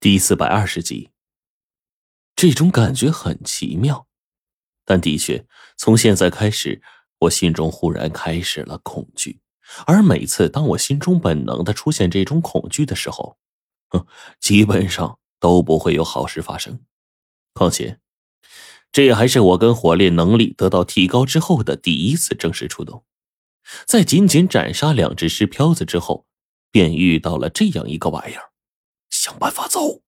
[0.00, 1.10] 第四百二十集，
[2.36, 4.06] 这种感觉很奇妙，
[4.84, 5.44] 但的确，
[5.76, 6.80] 从现在开始，
[7.18, 9.40] 我心中忽然开始了恐惧。
[9.86, 13.38] 而每次当我心中本能的出现这种恐惧的时候，
[13.88, 14.06] 哼，
[14.38, 16.80] 基本上都不会有好事发生。
[17.52, 17.98] 况且，
[18.92, 23.04] 这还是我跟火烈能力得到提高之后的第一次正式出动。
[23.84, 26.24] 在仅仅斩杀两只尸漂子之后，
[26.70, 28.47] 便遇到了这样一个玩意儿。
[29.38, 30.02] 办法走。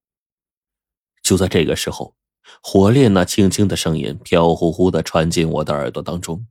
[1.23, 2.15] 就在这个时候，
[2.61, 6.45] 火烈那轻轻的声音飘忽忽的传进我的耳朵当中。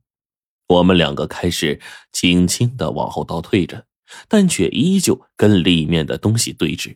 [0.67, 1.79] 我们两个开始
[2.13, 3.85] 轻轻的往后倒退着，
[4.27, 6.95] 但却依旧跟里面的东西对峙。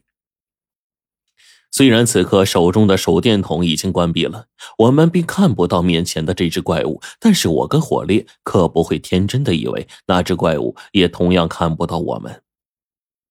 [1.72, 4.48] 虽然此刻手中的手电筒已经关闭了，
[4.78, 12.42] 我们并看不到面前的这只怪物，但是我跟火烈可不会天真的以为那只怪物也同样看不到我们。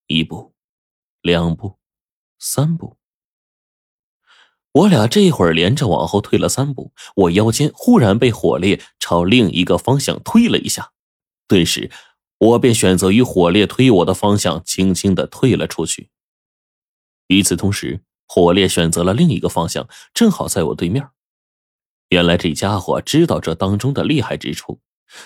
[0.05, 0.53] 一步，
[1.23, 1.79] 两步。
[2.39, 2.97] 三步，
[4.71, 10.91] 我俩这会儿连着往后退了三步，我腰间忽然被火烈朝另一个方向推了一下，
[11.47, 11.89] 顿时
[12.37, 16.09] 我便选择与火烈推我的方向轻轻的退了出去。
[17.27, 21.09] 与此同时，火烈选择了另一个方向，正好在我对面。
[22.09, 24.79] 原来这家伙知道这当中的厉害之处。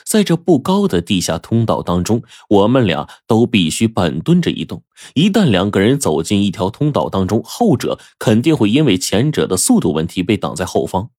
[0.05, 4.83] 在这不高的地下通道当中，我们俩都必须半蹲着移动。
[5.13, 11.11] 一旦两个人走进一条通道当中，后者肯定会因为前者的速度问题被挡在后方。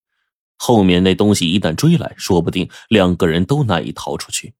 [0.57, 4.55] 后面那东西一旦追来，说不定两个人都难以逃出去。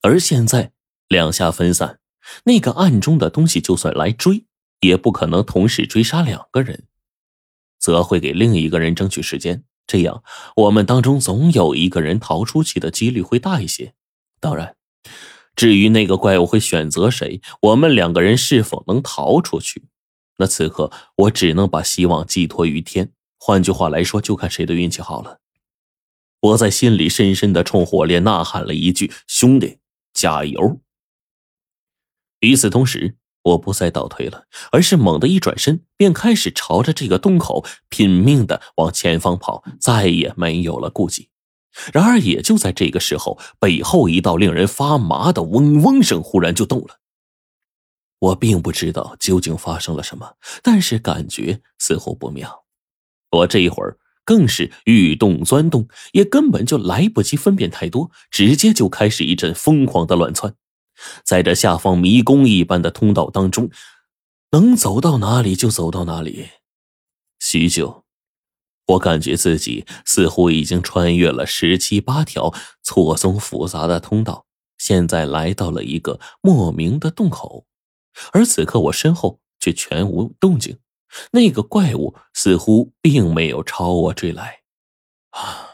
[0.00, 0.72] 而现在
[1.06, 2.00] 两下分散，
[2.44, 4.46] 那个暗中的东西就算来追，
[4.80, 6.88] 也不可能同时追杀两个人，
[7.78, 9.62] 则会给另一个人争取时间。
[9.86, 10.22] 这样，
[10.56, 13.94] 我们当中总有一个人逃出去的几率会大一些。
[14.40, 14.76] 当然，
[15.54, 19.84] 至于那个怪物会选择谁，我们两个人是否能逃出去，
[20.38, 23.12] 那此刻我只能把希望寄托于天。
[23.38, 25.40] 换句话来说，就看谁的运气好了。
[26.40, 29.78] 我在心里深深的冲火烈呐喊了一句：“兄弟，
[30.14, 30.80] 加油！”
[32.40, 33.16] 与此同时。
[33.42, 41.28] 我不再倒退了，而是猛地一转身，便开始朝着这个洞口拼命的往前方跑，再也没有了顾忌。
[41.92, 46.98] 然而，也就在这个时候，背后一道令人发麻的嗡嗡声忽然就动了。
[48.18, 52.64] 我并不知道究竟发生了什么，但是感觉似乎不妙。
[53.30, 60.54] 我这一会儿更是欲动钻动，也根本就来不及分辨太多，直接就开始一阵疯狂的乱窜。
[61.24, 63.70] 在这下方迷宫一般的通道当中，
[64.50, 66.50] 能走到哪里就走到哪里。
[67.38, 68.04] 许久，
[68.86, 74.46] 我感觉自己似乎已经穿越了十七八条错综复杂的通道，
[74.78, 77.66] 现在来到了一个莫名的洞口。
[78.32, 80.78] 而此刻我身后却全无动静，
[81.32, 84.62] 那个怪物似乎并没有朝我追来。
[85.30, 85.68] 啊！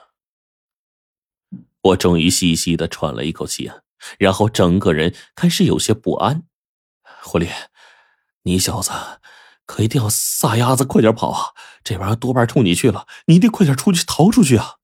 [1.82, 3.78] 我终于细细的喘了一口气啊！
[4.18, 6.44] 然后整个人开始有些不安。
[7.22, 7.48] 狐狸，
[8.42, 8.90] 你小子
[9.66, 11.54] 可一定要撒丫子快点跑啊！
[11.84, 14.76] 这玩意多半冲你去了，你得快点出去逃出去啊！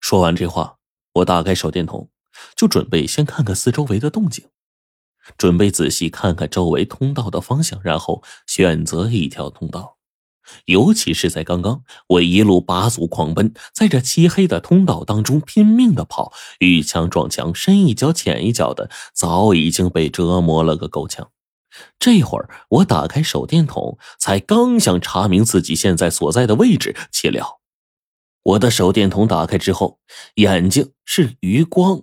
[0.00, 0.78] 说完这话，
[1.14, 2.10] 我打开手电筒，
[2.56, 4.48] 就准备先看看四周围的动静，
[5.36, 9.98] 准备仔细看看周围通道的方向，然后选择一条通道。
[10.66, 21.30] 尤其是在刚刚，我一路拔足狂奔，在这漆黑的通道当中拼命的跑，遇墙撞墙，深一脚浅一脚的，早已经被折磨了个够呛。
[21.98, 27.60] 这会儿，我打开手电筒，才刚想查明自己现在所在的位置，岂料
[28.42, 29.98] 我的手电筒打开之后，
[30.34, 32.02] 眼睛是余光，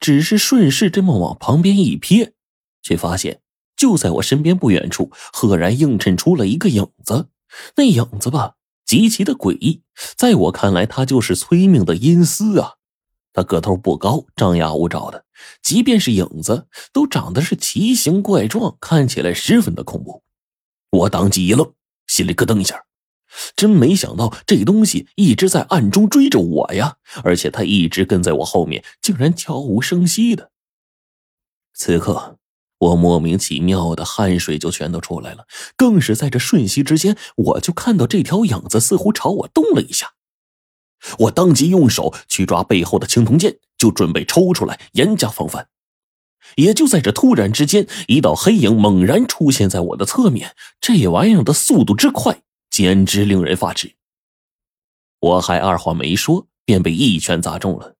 [0.00, 2.30] 只是顺势这么往旁边一瞥，
[2.82, 3.40] 却发现
[3.76, 7.28] 就在我身边不远处，赫然映衬出了一个影子。
[7.76, 8.54] 那影子吧，
[8.84, 9.82] 极其的诡异。
[10.16, 12.74] 在我看来，他就是催命的阴司啊！
[13.32, 15.24] 他个头不高，张牙舞爪的，
[15.62, 20.22] 即便是影子，都长得是奇形怪状，看起来十分的恐怖。
[20.90, 21.72] 我当即一愣，
[22.06, 22.84] 心里咯噔一下，
[23.56, 26.96] 真没想到这东西一直在暗中追着我呀！
[27.24, 30.50] 而且他一直跟在我后面，竟然悄无声息的。
[31.72, 32.38] 此刻。
[32.84, 35.46] 我莫名其妙的汗水就全都出来了，
[35.76, 40.14] 更是在这瞬息之间，我就看到这条影子似乎朝我动了一下。
[41.20, 45.68] 我当即用手去抓背后的青铜剑，就准备抽出来严加防范。
[46.56, 53.94] 也就在这突然之间，一道黑影猛然出现在我的侧面，这玩意儿的速度之快，简直令人发指。
[55.20, 57.96] 我还二话没说，便被一拳砸中了。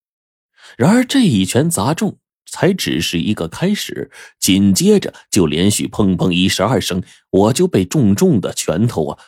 [0.77, 2.19] 然而这一拳砸中。
[2.47, 9.19] 才只是一个开始，紧接着就连续砰砰一十二声，我就被重重的拳头啊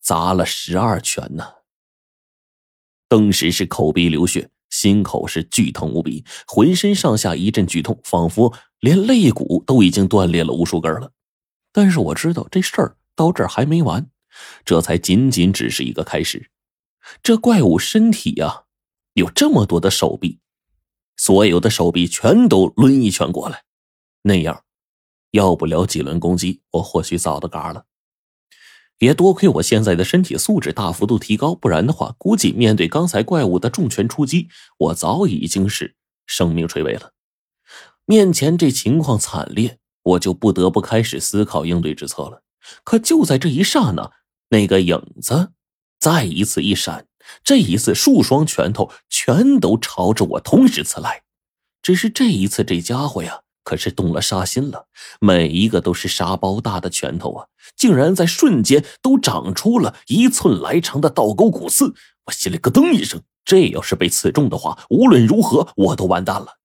[0.00, 1.44] 砸了十二拳呢。
[3.08, 11.12] 当时是口鼻流血，心口是剧痛无比，浑身上下一阵剧痛，仿佛连肋骨都已经断裂了无数根了。
[11.72, 14.10] 但是我知道这事儿到这儿还没完，
[14.64, 16.50] 这才仅仅只是一个开始。
[17.22, 18.64] 这怪物身体呀，
[19.12, 20.40] 有这么多的手臂。
[21.16, 23.64] 所有的手臂全都抡一拳过来，
[24.22, 24.64] 那样，
[25.30, 27.86] 要不了几轮攻击，我或许早都嘎了。
[28.98, 35.96] 也多亏我现在的身体素质大幅度提高，不然的话，估计面对刚才怪物的重拳出击，我早已经是
[36.26, 37.12] 生命垂危了。
[38.06, 42.42] 面前这情况惨烈，我就不得不开始思考应对之策了。
[42.82, 44.12] 可就在这一刹那，
[44.48, 45.52] 那个影子
[45.98, 47.06] 再一次一闪。
[47.42, 51.22] 这一次，数双拳头全都朝着我同时刺来。
[51.82, 54.88] 只是这一次，这家伙呀，可是动了杀心了。
[55.20, 61.94] 每一个都是沙包大的拳头啊，竟然在瞬间都长出了一寸来长的倒钩骨刺。
[62.26, 66.58] 我心里咯噔一声，这要是被刺中的话，无论如何我都完蛋了。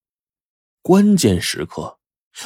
[0.82, 1.98] 关键时刻，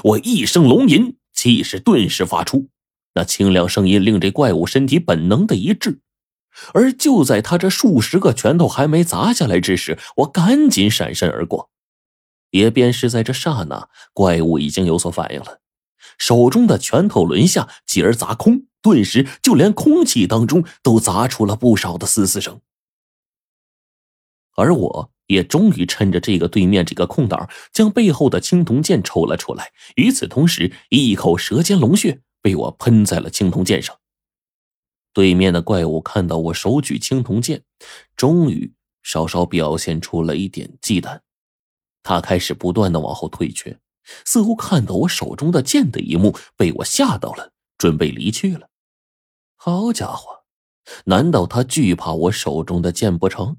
[0.04, 2.70] 我一声龙吟，气势顿时发出，
[3.14, 6.00] 那清凉声音令这怪物身体本能的一滞。
[6.74, 11.70] 而就在他这数十个拳头还没砸下来之时，我赶紧闪身而过。
[12.52, 15.60] 也便是在这刹那，怪物已经有所反应了，
[16.20, 22.62] 手中的拳头轮下，继而砸空，顿时就连空气当中都砸出了不少的嘶嘶声。
[24.56, 29.72] 而我也终于趁着这个对面这个空档，将背后的青铜剑抽了出来。
[29.96, 33.98] 与此同时，一口舌尖龙血被我喷在了青铜剑上。
[35.14, 37.64] 对面的怪物看到我手举青铜剑，
[38.16, 38.74] 终于
[39.04, 41.22] 稍稍表现出了一点忌惮。
[42.02, 43.80] 他开始不断的往后退却，
[44.26, 48.70] 似乎看到我手中的剑的一幕，被我吓到了，准备离去了。
[49.56, 50.44] 好家伙，
[51.06, 53.58] 难道他惧怕我手中的剑不成？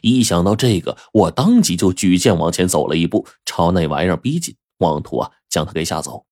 [0.00, 6.24] 一想到这个，我当即就举剑往前走了一步，朝那玩意儿逼近，妄图啊将他给吓走。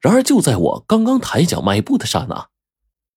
[0.00, 2.48] 然而就在我刚刚抬脚迈步的刹那，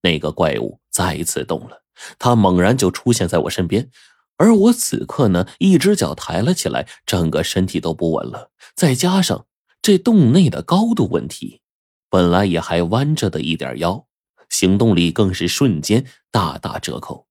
[0.04, 1.82] 那个怪物再一次动了，
[2.20, 3.90] 他猛然就出现在我身边，
[4.38, 8.52] 而我此刻呢，一只脚抬了起来，整个身体都不稳了。
[8.76, 9.48] 再加上
[9.82, 11.62] 这洞内的高度问题，
[12.10, 14.06] 本来也还弯着的一点腰，
[14.50, 17.28] 行动力更是瞬间大打折扣。